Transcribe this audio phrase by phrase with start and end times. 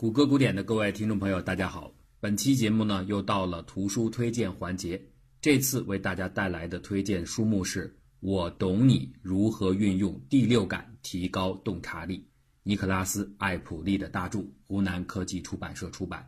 [0.00, 1.92] 谷歌古典的各位听众朋友，大家好！
[2.20, 4.98] 本期节目呢，又到了图书推荐环节。
[5.42, 7.86] 这次为大家带来的推荐书目是
[8.20, 12.16] 《我懂你如何运用第六感提高洞察力》，
[12.62, 16.26] 尼克拉斯·艾普利的大著，湖南科技出版社出版。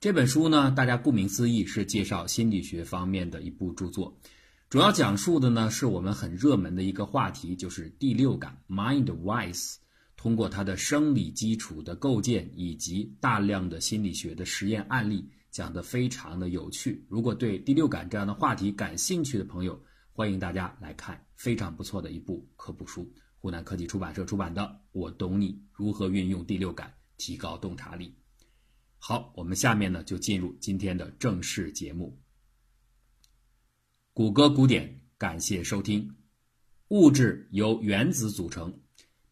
[0.00, 4.18] 这本书呢，大家顾名思义是介绍心理学方面的一部著作，
[4.68, 9.76] 主要讲述的呢是我们很热门的一个话题，就是第六感 （Mind Wise）。
[10.16, 17.06] 通过它的生理基础的构建以及大量的心理学的实验案例，讲得非常的有趣。
[17.08, 19.80] 如果对第六感这样的话题感兴趣的朋友，
[20.12, 24.62] 欢迎大家来看非常不错的一部科普书，湖南科技出版社出版的
[24.92, 28.08] 《我懂你如何运用第六感提高洞察力》。
[28.98, 32.18] 好，我们下面呢就进入今天的正式节目。
[34.12, 36.16] 谷歌古典，感谢收听。
[36.88, 38.80] 物质由原子组成。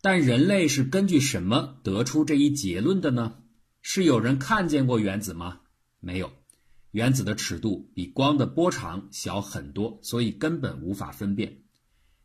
[0.05, 3.39] 但人类是根据什么得出这一结论的呢？
[3.81, 5.63] 是有人看见过原子吗？
[5.99, 6.31] 没有，
[6.91, 11.63] 原子的尺度比光的波长小很多，所以根本无法分辨。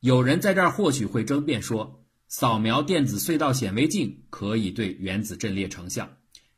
[0.01, 6.17] 有人在这儿或许会争辩说，扫描电子隧道显微镜可以对原子阵列成像，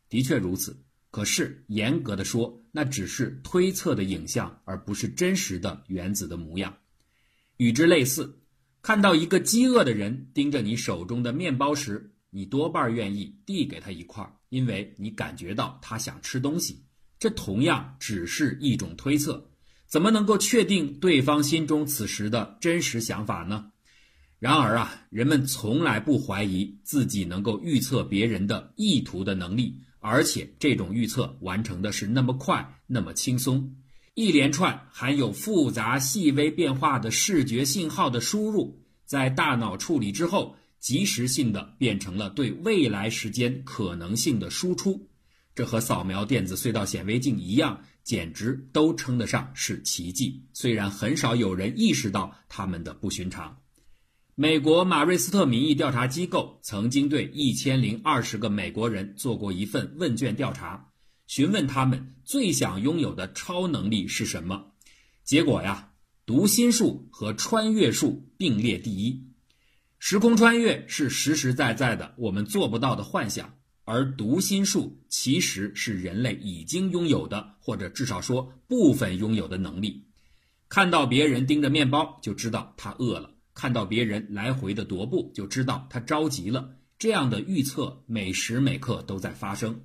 [0.10, 0.76] 的确如此。
[1.12, 6.76] 可是严格的说，那只是推测的影像，而不是真实的原子的模样。
[7.58, 8.41] 与之类似。
[8.82, 16.84] 看到一个饥饿的人盯着你手中的面包时，你多半愿意递给他一块，因为你感觉到他想吃东西。
[17.20, 19.52] 这同样只是一种推测，
[19.86, 23.72] 怎么能够确定对方心中此时的真实想法呢？
[24.40, 33.76] 然而啊，人们从来不怀疑自己能够预测别人的意图的能力，而且这种预测完成的是那么快，那么轻松。
[34.14, 45.08] 一连串含有复杂细微变化的视觉信号的输入，在大脑处理之后，及时性的变成了对未来时间可能性的输出。
[45.56, 50.46] 这和扫描电子隧道显微镜一样，简直都称得上是奇迹。
[50.54, 53.58] 虽然很少有人意识到他们的不寻常。
[54.36, 60.91] 美国马瑞斯特民意调查机构曾经对一千零二十个美国人做过一份问卷调查。
[61.32, 64.74] 询问他们最想拥有的超能力是什么？
[65.24, 65.94] 结果呀，
[66.26, 69.28] 读心术和穿越术并列第一。
[69.98, 80.04] 时空穿越是实实在在的我们做不到的幻想，而读心术其实是人类已经拥有的，或者至少说部分拥有的能力。
[80.68, 86.76] 看到别人盯着面包，就知道他饿了；看到别人来回的踱步，就知道他着急了。
[87.00, 89.80] 这样的预测每时每刻都在发生。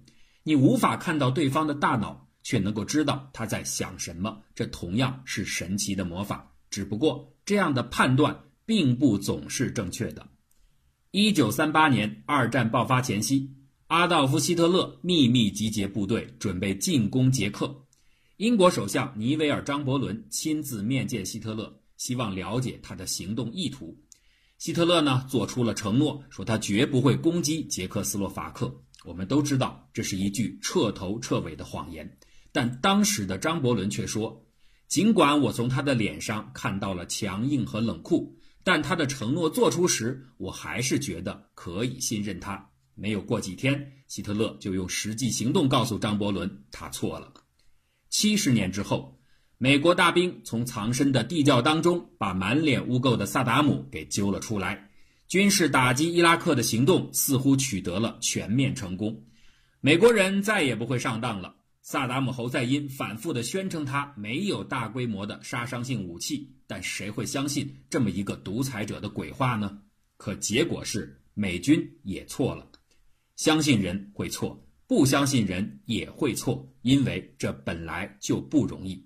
[0.49, 6.55] 你无法看到对方的大脑，却能够知道他在想什么，这同样是神奇的魔法。
[6.71, 10.25] 只不过这样的判断并不总是正确的。
[11.11, 13.51] 一九三八年，二战爆发前夕，
[13.89, 17.85] 阿道夫·希特勒秘密集结部队，准备进攻捷克。
[18.37, 23.99] 英国首相尼维尔·张伯伦亲自面见希特勒，希望了解他的行动意图。
[24.59, 28.73] 希特勒呢，做出了承诺，说他绝不会攻击捷克斯洛伐克。
[29.07, 32.19] 我们都知道这是一句彻头彻尾的谎言，
[32.51, 34.45] 但当时的张伯伦却说
[34.89, 47.33] ：“尽管我从他的脸上看到了强硬和冷酷，但他的承诺做出时，我还是觉得可以信任他。”没有过几天，希特勒就用实际行动告诉张伯伦他错了。
[48.09, 49.21] 七十年之后，
[49.59, 54.86] 美国大兵从藏身的地窖当中把满脸污垢的萨达姆给揪了出来。
[55.29, 59.25] 军事打击伊拉克的行动似乎取得了全面成功，
[59.81, 61.57] 美国人再也不会上当了。
[61.83, 69.79] 萨达姆侯赛因反复地宣称他没有大规模的杀伤性武器，但谁会相信这么一个独裁者的鬼话呢？
[70.17, 72.71] 可结果是美军也错了。
[73.35, 79.05] 相信人会错，不相信人也会错，因为这本来就不容易。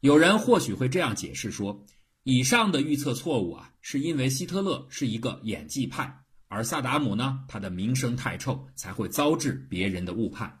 [0.00, 1.86] 有人或许会这样解释说。
[2.22, 10.60] 以上的预测错误啊，是因为希特勒是一个演技派，而萨达姆呢，他的名声太臭，才会遭致别人的误判。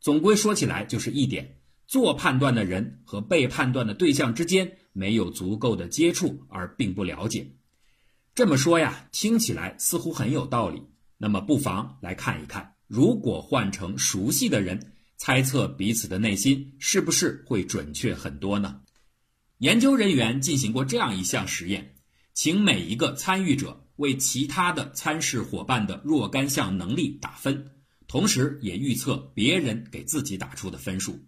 [0.00, 1.56] 总归说起来就是一点：
[1.86, 7.46] 做判断的人和被判断的对象之间没有足够的接触，而并不了解。
[8.34, 10.82] 这么说呀，听起来似乎很有道理。
[11.16, 18.80] 那么不妨来看一看，如果换成熟悉的人，猜测彼此的内心，是不是会准确很多呢？
[19.58, 21.96] 研究人员进行过这样一项实验，
[22.38, 27.68] 请每一个参与者为其他的参试伙伴的若干项能力打分，
[28.06, 31.18] 同时也预测别人给自己打出的分数。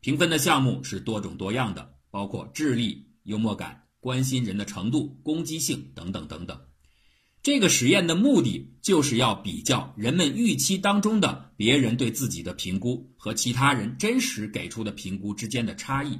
[0.00, 6.58] 评分的项目是多种多样的，包括智力、幽默感、关心人的程度、攻击性等等等等。
[7.42, 16.18] 这个实验的目的就是要比较人们预期当中的别人对自己的评估和其他人真实给出的评估之间的差异。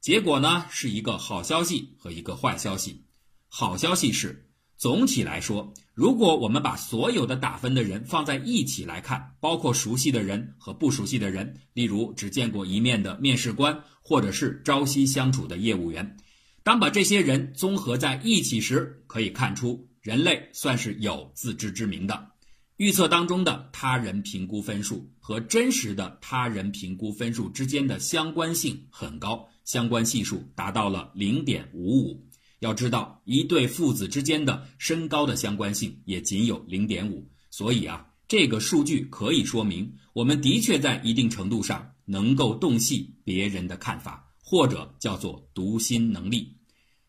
[0.00, 3.04] 结果呢，是一个好消息和一个坏消息。
[3.52, 16.16] 好消息是，总体来说，如果我们把所有的打分的人放在一起来看，包括熟悉的人和不熟悉的人，例如只见过一面的面试官，或者是朝夕相处的业务员，
[16.62, 19.88] 当把这些人综合在一起时，可以看出。
[20.00, 22.30] 人类算是有自知之明的，
[22.76, 32.29] 预测当中的他人评估分数和真实的他人评估分数之间的相关性很高，相关系数达到了零点五五。
[32.60, 46.56] 要知道，一对父子之间的身高的相关性也仅有零点五，所以啊，这个数据可以说明我们的确在一定程度上能够洞悉别人的看法，或者叫做读心能力。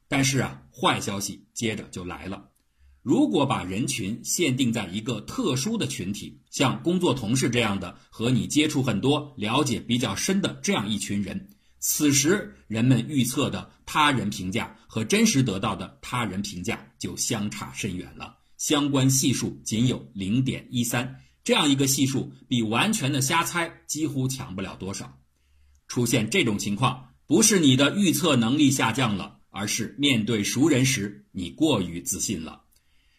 [0.08, 2.50] 但是啊，坏消息接着就来了。
[3.02, 11.50] 如果把人群限定在一个特殊的群体，像工作同事这样的，和你接触很多、了解比较深的这样一群人，
[11.84, 25.18] 此时人们预测的他人评价和真实得到的他人评价就相差甚远了，相关系数仅有零点一三，这样一个系数比完全的瞎猜几乎强不了多少。
[25.88, 32.62] 出现这种情况，不是你的预测能力下降了，而是面对熟人时你过于自信了。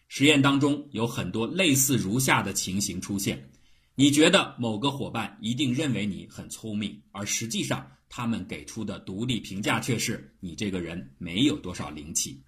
[0.07, 3.51] 实验当中有很多类似如下的情形出现：
[3.95, 12.43] 你觉得某个伙伴一定认为你很聪明，而实际上他们给出的独立评价却是你这个人没有多少灵气。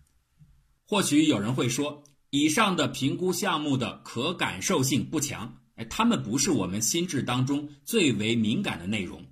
[0.87, 9.23] 或许有人会说，以上的评估项目的可感受性不强，哎，他们不是我们心智当中最为敏感的内容。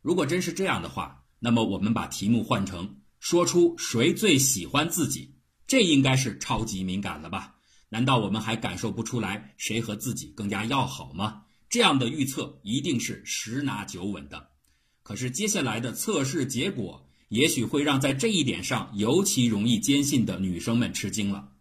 [0.00, 5.34] 如果真是这样的话，那么我们把题目换成说出谁最喜欢自己，
[5.66, 7.56] 这应该是超级敏感了吧？
[7.90, 11.42] 难道我们还感受不出来谁和自己更加要好吗？
[11.70, 14.48] 这样的预测一定是十拿九稳的。
[15.02, 21.52] 可是接下来的测试结果也许会让在这一点上尤其容易坚信的女生们吃惊了。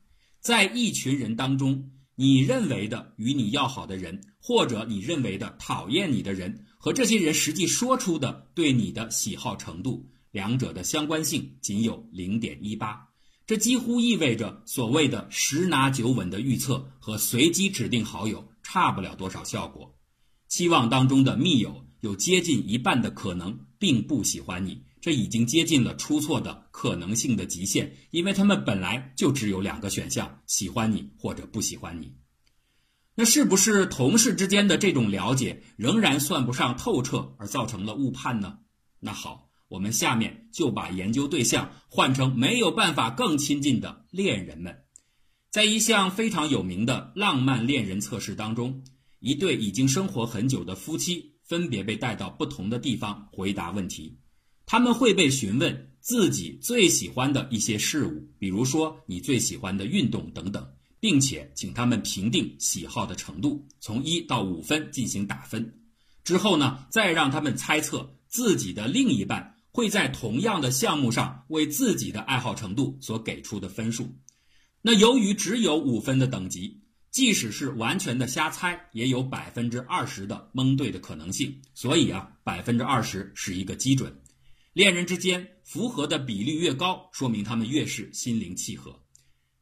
[0.41, 13.07] 在一群人当中，你认为的与你要好的人，或者你认为的讨厌你的人，和这些人实际说出的对你的喜好程度，两者的相关性仅有零点一八。
[13.45, 19.95] 这几乎意味着所谓的十拿九稳的预测和随机指定好友差不了多少效果。
[20.49, 32.13] 期望当中的密友有接近一半的可能并不喜欢你，这已经接近了出错的可能性的极限，因为他们本来就只有两个选项：喜欢你或者不喜欢你。
[33.15, 38.57] 那是不是同事之间的这种了解仍然算不上透彻，而造成了误判呢？
[38.99, 39.45] 那好。
[39.69, 44.75] 我们下面就把研究对象换成没有办法更亲近的恋人们。
[45.51, 48.83] 在一项非常有名的浪漫恋人测试当中，
[49.19, 54.17] 一对已经生活很久的夫妻分别被带到不同的地方回答问题。
[54.65, 60.67] 他们会被询问自己最喜欢的一些事物，比如说你最喜欢的运动等等，
[60.99, 65.81] 并且请他们评定喜好的程度，从一到五分进行打分。
[66.23, 69.55] 之后呢，再让他们猜测自己的另一半。
[69.71, 74.09] 会在同样的项目上为自己的爱好程度所给出的分数。
[74.81, 76.81] 那由于只有五分的等级，
[77.19, 81.53] 即使是完全的瞎猜，也有百分之二十的蒙对的可能性。
[81.73, 84.17] 所以啊，百分之二十是一个基准。
[84.71, 88.97] 恋人之间符合的比例越高，说明他们越是心灵契合。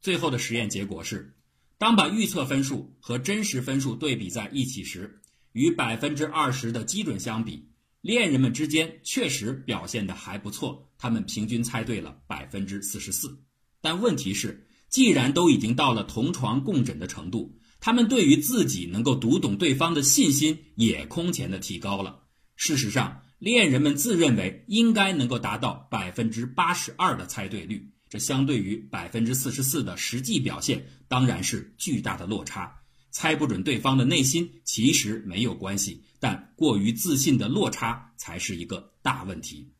[0.01, 1.35] 最后的实验结果是，
[1.79, 5.19] 当把预测分数和真实分数对比在一起时，
[5.53, 7.67] 与百分之二十的基准相比。
[8.01, 13.35] 恋人们之间确实表现的还不错，他们平均猜对了百分之四十四。
[13.81, 22.23] 但问题是，既然都已经到了同床共枕的程度，他们对于自己能够读懂对方的信心也空前的提高了。
[22.55, 32.73] 事实上，恋人们自认为应该能够达到百分之八十二的猜对率，这相对于百分之四十四的实际表现，当然是巨大的落差。
[33.11, 39.71] 猜不准对方的内心其实没有关系，但过于自信的落差才是一个大问题。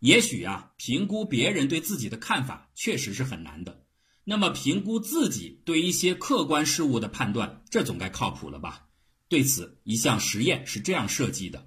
[0.00, 3.84] 也许啊，评估别人对自己的看法确实是很难的。
[4.30, 8.86] 那么，评估自己对一些客观事物的判断，这总该靠谱了吧？
[9.26, 11.66] 对此，一项实验是这样设计的：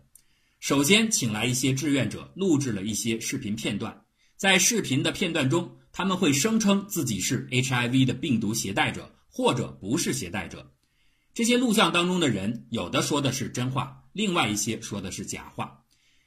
[0.61, 4.05] 首先，请来一些志愿者，录制了一些视频片段。
[4.37, 10.71] 在视频的片段中，他们会声称自己是 HIV 的病毒携带者，或者不是携带者。
[11.33, 15.83] 这些录像当中的人，有的说的是真话，另外一些说的是假话。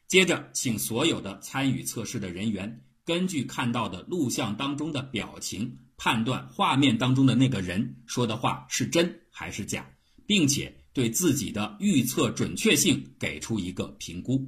[0.07, 9.89] 接着，请所有的参与测试的人员根据看到的录像当中的表情，判断画面当中的那个人说的话是真还是假，
[10.27, 14.47] 并且对自己的预测准确性给出一个评估。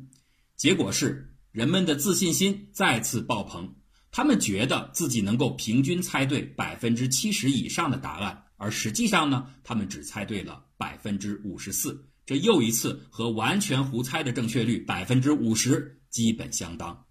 [0.56, 3.74] 结果是，人们的自信心再次爆棚，
[4.10, 12.04] 他们觉得自己能够平均猜对百分之七十以上的答案，而实际上呢，他们只猜对了百分之五十四。
[12.26, 17.06] 这又一次和完全胡猜的正确率百分之五十基本相当。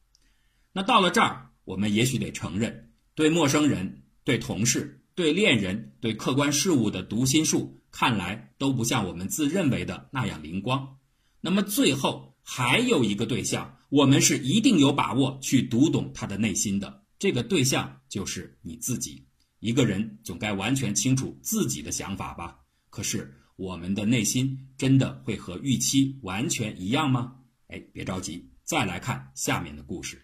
[0.73, 10.97] 那到了这儿，我们也许得承认，对陌生人、对同事、对恋人、对客观事物的读心术，看来都不像我们自认为的那样灵光。
[11.39, 17.05] 那么最后还有一个对象，我们是一定有把握去读懂他的内心的。
[17.17, 19.25] 这个对象就是你自己。
[19.59, 22.59] 一个人总该完全清楚自己的想法吧？
[22.89, 23.33] 可是。
[23.55, 27.37] 我们的内心真的会和预期完全一样吗？
[27.69, 30.21] 哎，别着急，再来看下面的故事。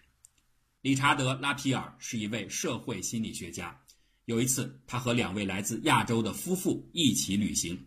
[0.82, 3.80] 理查德·拉皮尔是一位社会心理学家。
[4.26, 7.78] 有一次，他和两位来自亚洲的夫妇一起旅行，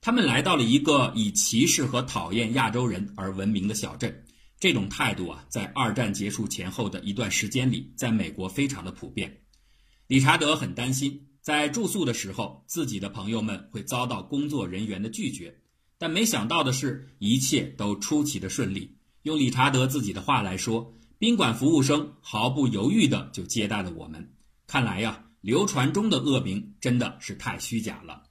[0.00, 4.24] 他们来到了一个以歧视和讨厌亚洲人而闻名的小镇。
[4.60, 9.42] 这种态度啊，在二战结束前后的一段时间里，在美国非常的普遍。
[10.06, 11.26] 理查德很担心。
[11.40, 15.62] 在住宿的时候，自己的朋友们会遭到工作人员的拒绝，
[15.96, 18.98] 但没想到的是，一切都出奇的顺利。
[19.22, 24.34] 用理查德自己的话来说，宾馆服务生毫不犹豫地就接待了我们。
[24.66, 28.24] 看来呀，流传中的恶名真的是太虚假了。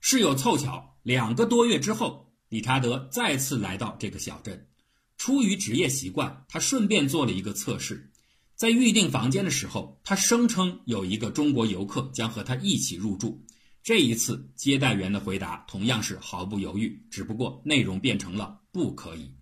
[0.00, 4.68] 事有凑巧，两个多月之后，理查德再次来到这个小镇，
[5.16, 8.10] 出于职业习惯，他顺便做了一个测试。
[8.56, 13.44] 在预订房间的时候，他声称有一个中国游客将和他一起入住。
[13.82, 19.34] 这一次，接待员的回答同样是毫不犹豫，只不过内容变成了不可以。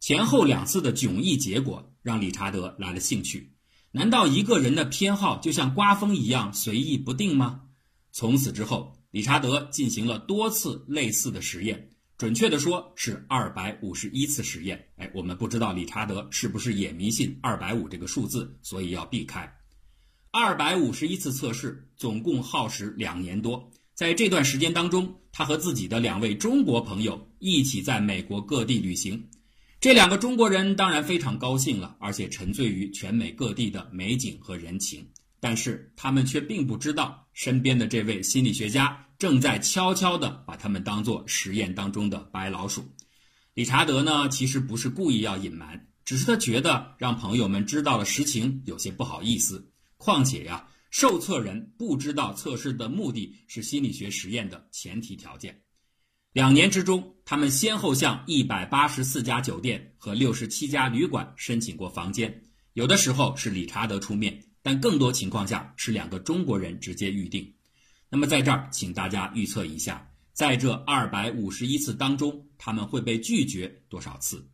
[0.00, 3.54] 前后两次的迥异结果让理查德来了兴趣。
[3.94, 7.60] 难道一个人的偏好就像刮风一样随意不定吗？
[8.10, 11.90] 从此之后，理查德进行了多次类似的实验。
[12.16, 14.88] 准确的说是二百五十一次实验。
[14.96, 19.52] 哎，我们不知道理查德是不是也迷信二百五这个数字，所以要避开。
[20.30, 29.28] 二百五十一次测试总共耗时两年多，在这段时间当中，他和自己的两位中国朋友一起在美国各地旅行。
[29.82, 35.04] 这两个中国人当然非常高兴了，而且沉醉于全美各地的美景和人情。
[35.40, 42.88] 但是他们却并不知道，身边的这位心理学家正在悄悄地把他们当作实验当中的白老鼠。
[43.54, 49.68] 理查德呢，其实不是故意要隐瞒，只是他觉得让朋友们知道了实情有些不好意思。
[49.96, 55.60] 况且呀，受测人不知道测试的目的是心理学实验的前提条件。
[56.32, 62.42] 两年之中，他们先后向一百八十四家酒店和六十七家旅馆申请过房间，
[62.74, 64.38] 有的时候是理查德出面。
[64.60, 67.50] 但更多情况下是两个中国人直接预定。
[68.10, 74.46] 那么在这儿，请大家预测一下，在这二百五十一次当中，他们会被拒绝多少次？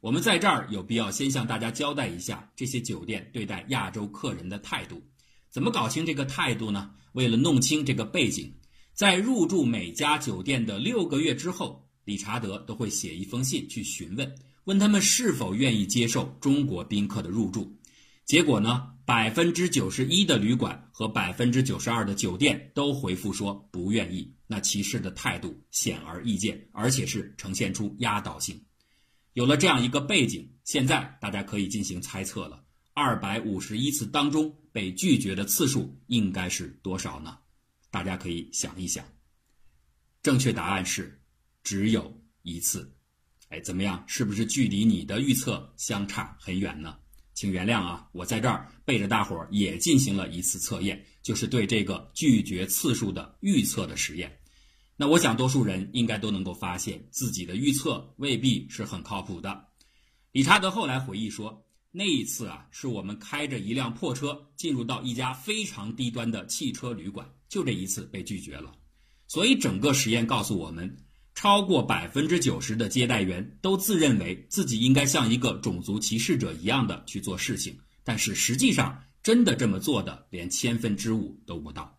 [0.00, 5.02] 我们在这儿有必要先向大家交代一下这些酒店对待亚洲客人的态度。
[5.48, 6.90] 怎么搞清这个态度呢？
[7.12, 8.52] 为了弄清这个背景，
[8.92, 14.34] 在入住每家酒店的六个月之后，理查德都会写一封信去询问，
[14.64, 17.70] 问他们是否愿意接受中国宾客的入住。
[18.24, 18.94] 结果呢？
[19.04, 24.34] 百分之九十一的旅馆和百分之九十二的酒店都回复说不愿意。
[24.46, 28.58] 那歧视的态度显而易见，而且是呈现出压倒性。
[29.34, 37.36] 有了这样一个背景，现在大家可以进行猜测了：二百五十一次当中被拒绝的次数应该是多少呢？
[37.90, 39.04] 大家可以想一想。
[40.22, 41.18] 正确答案是
[41.68, 42.90] 只有一次。
[43.50, 44.02] 哎，怎么样？
[44.06, 46.96] 是不是距离你的预测相差很远呢？
[47.34, 54.34] 请原谅啊，我在这儿背着大伙儿也进行了一次测验，就是对这个拒绝次数的预测的实验。
[54.96, 59.66] 那我想多数人应该都能够发现自己的预测未必是很靠谱的。
[60.32, 68.72] 理查德后来回忆说，那一次啊，是我们开着一辆破车进入到一家非常低端的汽车旅馆，就这一次被拒绝了。
[69.26, 71.04] 所以整个实验告诉我们。
[71.40, 81.96] 超过百分之九十的接待员都自认为自己应该像一个种族歧视者一样的去做事情，但是实际上真的这么做的连千分之五都不到。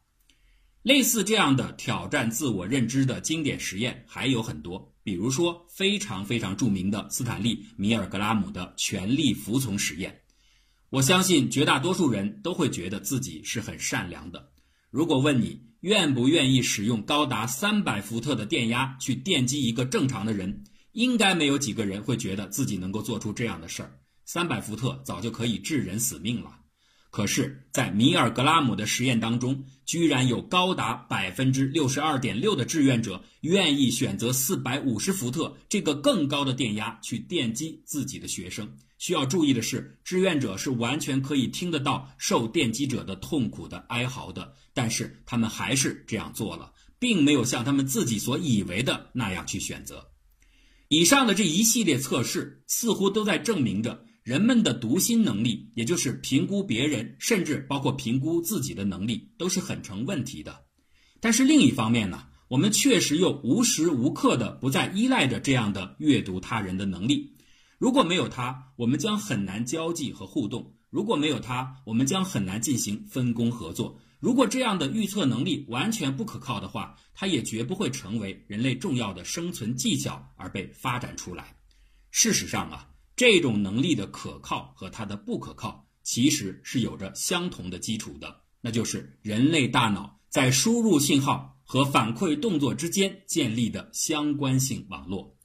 [0.81, 10.19] 类似这样的挑战自我认知的经典实验还有很多，比如说非常非常著名的斯坦利·米尔格拉姆的权力服从实验。
[10.89, 14.49] 我相信绝大多数人都会觉得自己是很善良的。
[14.89, 20.63] 如果问你，愿不愿意使用高达三百伏特的电压去电击一个正常的人？
[20.91, 23.99] 应该没有几个人会觉得自己能够做出这样的事儿。
[24.25, 26.57] 三百伏特早就可以致人死命了。
[27.11, 38.69] 可是，在米尔格拉姆的实验当中，居然有高达百分之六十二点六的志愿者愿意选择四百五十伏特这个更高的电压去电击自己的学生。
[38.99, 50.05] 需要注意的是，志愿者是完全可以听得到受电击者的痛苦的哀嚎的，但是他们还是这样做了，并没有像他们自己所以为的那样去选择。
[50.89, 54.05] 以上的这一系列测试似乎都在证明着。
[54.21, 60.65] 人们的读心能力，也就是评估别人，甚至包括评估自己的能力，都是很成问题的。
[61.19, 67.33] 但是另一方面呢，我们确实又无时无刻的不再依赖着这样的阅读他人的能力。
[67.79, 73.99] 如果没有它，我们将很难交际和互动；如果没有它，我们将很难进行分工合作。
[74.19, 81.55] 如果这样的预测能力完全不可靠的话，它也绝不会成为人类重要的生存技巧而被发展出来。
[82.11, 82.85] 事实上啊。
[83.15, 95.35] 这种能力的可靠和它的不可靠，其实是有着相同的基础的，那就是人类大脑在输入信号和反馈动作之间建立的相关性网络。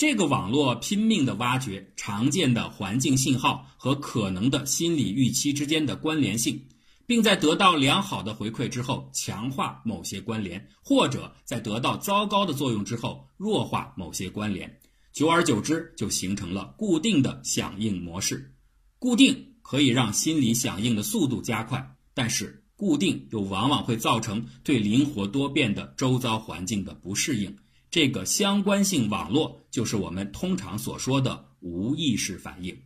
[0.00, 6.58] 这个网络拼命地挖掘常见的环境信号和可能的心理预期之间的关联性，
[7.04, 14.74] 并在得到良好的回馈之后强化某些关联，或者在得到糟糕的作用之后弱化某些关联。
[15.12, 18.54] 久而久之，就形成了固定的响应模式。
[18.98, 27.54] 固定可以让心理响应的速度加快，但是固定又往往会造成对灵活多变的周遭环境的不适应。
[27.90, 32.76] 这个相关性网络就是我们通常所说的无意识反应。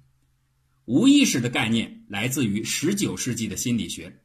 [0.86, 4.20] 无意识的概念来自于十九世纪的心理学，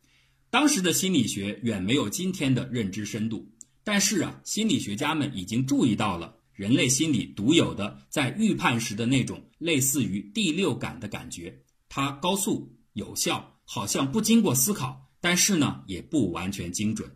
[0.50, 3.50] 当时的心理学远没有今天的认知深度，
[3.84, 6.38] 但是啊，心理学家们已经注意到了。
[6.54, 11.58] 人类心理独有的在预判时的那种类似于第六感的感觉，
[11.88, 17.10] 它高速有效，好像不经过思考，但是呢也不完全精准。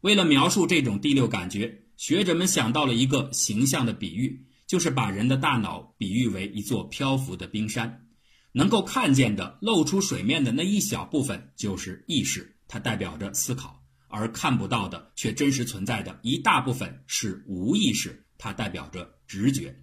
[0.00, 8.06] 为了描述这种第六感觉，学者们想到了一个形象的比喻，就是把人的大脑比喻为一座漂浮的冰山，
[8.52, 18.24] 能够看见的露出水面的那一小部分就是意识，它代表着思考；而看不到的却真实存在的一大部分是无意识。
[18.38, 19.74] 它代表着直觉，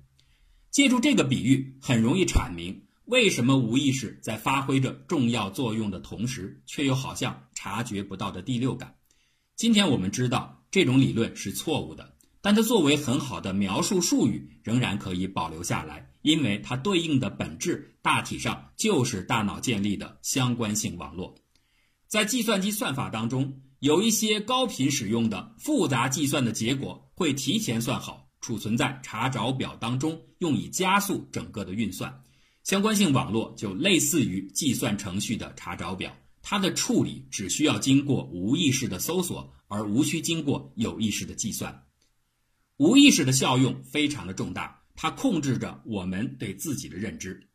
[0.70, 8.96] 借助这个比喻，很容易阐明为什么无意识在发挥着重要作用的同时，却又好像察觉不到的第六感。
[9.64, 21.34] 今天我们知道这种理论是错误的，但它作为很好的描述术语，仍然可以保留下来，因为它对应的本质大体上就是大脑建立的相关性网络。
[22.10, 28.30] 在计算机算法当中，有一些高频使用的复杂计算的结果会提前算好。
[28.42, 32.22] 储存在查找表当中，用以加速整个的运算。
[32.66, 41.86] 相关性网络就类似于计算程序的查找表，它的处理只需要经过无意识的搜索，而无需经过有意识的计算。
[42.78, 47.48] 无意识的效用非常的重大，它控制着我们对自己的认知。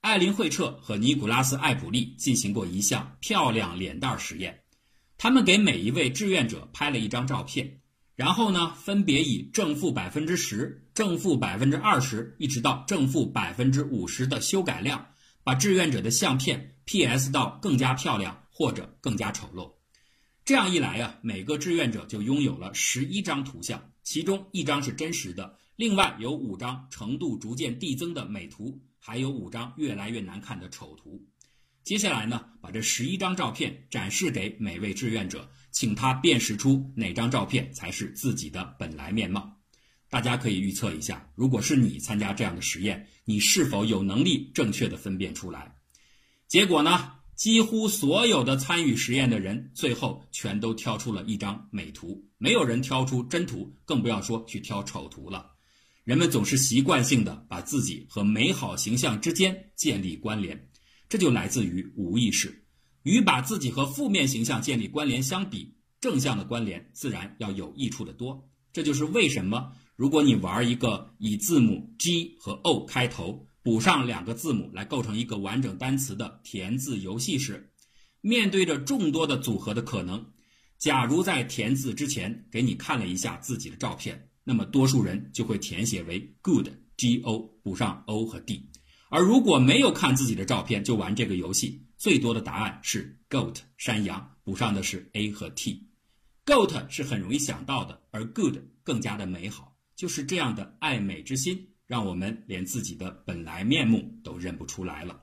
[0.00, 4.60] 艾琳·惠彻和尼古拉斯·艾普利进行过一项漂亮脸蛋实验，
[5.16, 7.80] 他们给每一位志愿者拍了一张照片。
[8.14, 15.06] 然后呢，分别以正负百分之十、正负百分之二十，一直到正负百分之五十的修改量，
[15.44, 19.70] 把志愿者的相片 PS 到更加漂亮或者更加丑陋。
[20.42, 31.22] 这样一来啊，每个志愿者就拥有了十一张图像，其中一张是真实的，另外有五张程度逐渐递增的美图，还有五张越来越难看的丑图。
[31.84, 35.46] 接下来呢，把这十一张照片展示给每位志愿者。
[35.70, 39.60] 请他辨识出哪张照片才是自己的本来面貌。
[40.08, 45.77] 大家可以预测一下，如果是你参加这样的实验，你是否有能力正确的分辨出来？
[46.48, 47.12] 结果呢？
[47.36, 55.52] 几乎所有的参与实验的人最后全都挑出了一张美图，没有人挑出真图，更不要说去挑丑图了。
[56.02, 60.68] 人们总是习惯性的把自己和美好形象之间建立关联，
[61.08, 62.64] 这就来自于无意识。
[63.04, 68.50] 与把自己和负面形象建立关联相比，正向的关联自然要有益处的多。
[68.72, 77.70] 这就是为什么，如果你玩一个以字母 G 和 O 开头，补上两个字母来构成一个完整单词的填字游戏时，
[78.22, 80.24] 面对着众多的组合的可能，
[80.78, 88.70] 假如在填字之前给你看了一下自己的照片，那么多数人就会填写为 Good G O 补上 O 和 D，
[89.10, 91.86] 而如果没有看自己的照片就玩这个游戏。
[91.98, 95.86] 最多的答案是 goat 山羊，补上的是 a 和 t。
[96.46, 99.76] goat 是很容易想到的，而 good 更加的美好。
[99.94, 105.20] 就是这样的爱美之心，让我们连自己的本来面目都认不出来了。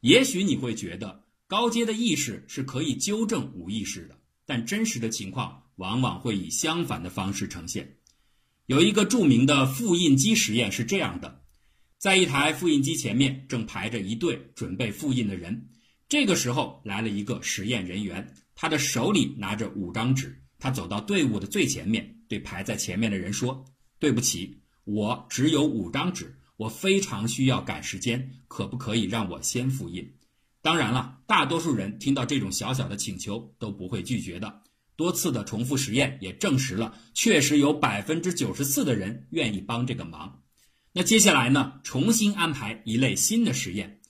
[0.00, 7.96] 也许你会觉得高阶的意识是可以纠正无意识的，但真实的情况往往会以相反的方式呈现。
[8.66, 11.42] 有一个著名的复印机实验是这样的：
[11.98, 15.68] 在一台复印机前面正排着一队准备复印的人，
[16.08, 23.64] 这个时候来了一个实验人员，他的手里拿着五张纸，他走到队伍的最前面，对排在前面的人说
[23.98, 24.59] ：“对不起，
[24.92, 30.12] 我只有五张纸，我非常需要赶时间，可不可以让我先复印？”
[30.62, 34.62] 当然了，大多数人听到这种小小的请求都不会拒绝的。
[34.96, 40.42] 多次的重复实验也证实了，确实有百分之九十四的人愿意帮这个忙。
[40.92, 41.80] 那接下来呢？
[41.84, 44.00] 重新安排一类新的实验，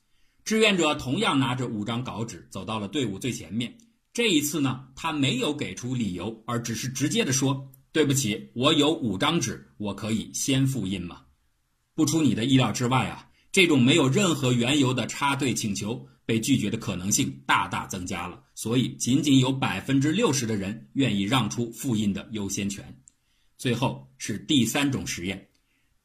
[0.44, 3.76] 志愿者同样拿着五张稿纸走到了队伍最前面。
[4.12, 11.22] 这一次呢，他没有给出理由，而只是直接的说：“对不起，我有五张纸，我可以先复印吗？”
[11.94, 16.06] 不出你的意料之外啊，这种没有任何缘由的插队请求。
[16.26, 23.02] 被拒绝的可能性大大增加了，所以仅仅有百分之六十的人愿意让出复印的优先权。
[23.58, 25.48] 最后是第三种实验，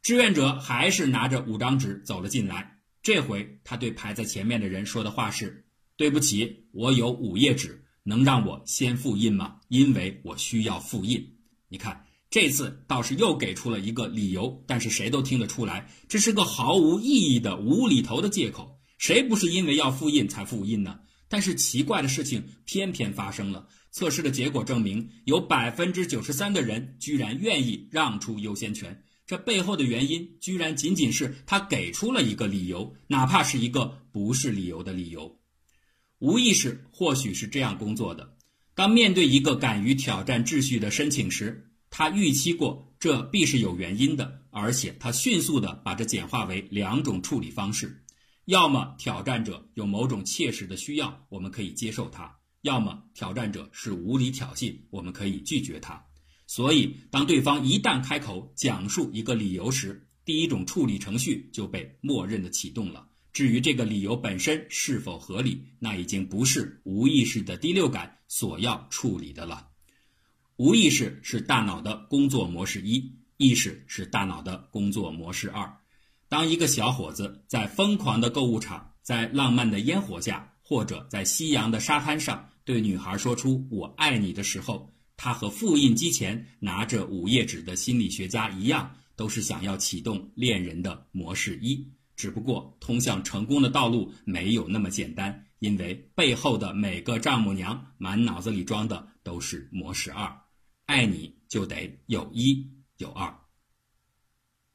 [0.02, 2.80] 志愿者还是拿着五张纸走了进来。
[3.04, 5.63] 这回他对排在前面的人说的话是
[5.95, 9.58] ：“对不起，我有五页纸，能让我先复印吗？
[9.67, 11.24] 因为我需要复印。”
[11.67, 18.80] 你看，这次倒是又给出了一个理由，但是谁都听得出来，这是个毫无意义的无厘头的借口。
[18.97, 20.99] 谁不是因为要复印才复印呢？
[21.28, 23.67] 但是奇怪的事情偏偏发生了。
[23.91, 29.04] 测试的结果证明，有百分之九十三的人居然愿意让出优先权。
[29.25, 35.39] 这背后的原因，居然仅仅是他给出了一个理由，哪怕是一个不是理由的理由。
[36.19, 38.35] 无意识或许是这样工作的：
[38.76, 48.04] 当面对一个敢于挑战秩序的申请时，他预期过这必是有原因的，而且他迅速地把这简化为两种处理方式。
[48.44, 52.26] 要么挑战者有某种切实的需要，我们可以接受他；
[52.64, 56.06] 要么挑战者是无理挑衅，我们可以拒绝他。
[56.46, 63.08] 所以，当对方一旦开口讲述一个理由时，第一种处理程序就被默认的启动了。
[63.36, 69.67] 至于这个理由本身是否合理，那已经不是无意识的第六感所要处理的了。
[70.56, 75.69] 无意识是大脑的工作模式一，意识是大脑的工作模式二。
[76.30, 91.86] 当一个小伙子在疯狂的购物场，在浪漫的烟火下，或者在夕阳的沙滩上，对女孩说出“我爱你”的时候，他和复印机前拿着五页纸的心理学家一样，都是想要启动恋人的模式一。
[92.15, 100.41] 只不过，通向成功的道路没有那么简单，因为背后的每个丈母娘满脑子里装的都是模式二。
[100.86, 103.36] 爱你就得有一有二。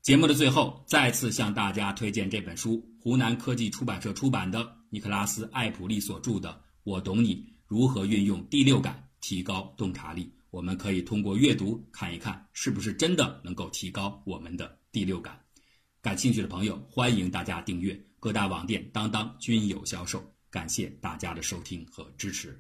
[0.03, 6.50] 节目的最后，再次向大家推荐这本书，湖南科技出版社出版的尼克拉斯·艾普利所著的
[6.85, 10.24] 《我懂你：如何运用第六感提高洞察力》。
[10.50, 15.38] 我们可以通过阅读看一看，是不是真的能够提高我们的第六感。
[16.03, 20.25] 感兴趣的朋友，欢迎大家订阅，各大网店当当均有销售。
[20.49, 22.59] 感谢大家的收听和支持。